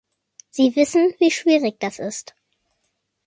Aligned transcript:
Sie 0.49 0.75
wissen, 0.75 1.13
wie 1.19 1.29
schwierig 1.29 1.79
das 1.79 1.99
ist. 1.99 2.33